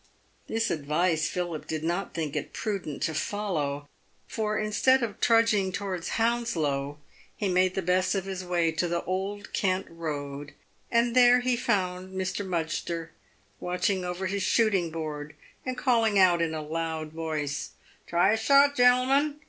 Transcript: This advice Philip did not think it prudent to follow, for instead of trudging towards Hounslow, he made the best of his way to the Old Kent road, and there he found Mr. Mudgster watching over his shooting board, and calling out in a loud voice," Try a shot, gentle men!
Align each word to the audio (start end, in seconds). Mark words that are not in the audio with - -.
This 0.47 0.71
advice 0.71 1.27
Philip 1.29 1.67
did 1.67 1.83
not 1.83 2.15
think 2.15 2.35
it 2.35 2.53
prudent 2.53 3.03
to 3.03 3.13
follow, 3.13 3.87
for 4.27 4.57
instead 4.57 5.03
of 5.03 5.21
trudging 5.21 5.71
towards 5.71 6.17
Hounslow, 6.17 6.97
he 7.35 7.47
made 7.47 7.75
the 7.75 7.83
best 7.83 8.15
of 8.15 8.25
his 8.25 8.43
way 8.43 8.71
to 8.71 8.87
the 8.87 9.03
Old 9.03 9.53
Kent 9.53 9.85
road, 9.91 10.53
and 10.89 11.15
there 11.15 11.41
he 11.41 11.55
found 11.55 12.15
Mr. 12.15 12.43
Mudgster 12.43 13.09
watching 13.59 14.03
over 14.03 14.25
his 14.25 14.41
shooting 14.41 14.89
board, 14.89 15.35
and 15.67 15.77
calling 15.77 16.17
out 16.17 16.41
in 16.41 16.55
a 16.55 16.63
loud 16.63 17.11
voice," 17.11 17.73
Try 18.07 18.33
a 18.33 18.37
shot, 18.37 18.75
gentle 18.75 19.05
men! 19.05 19.39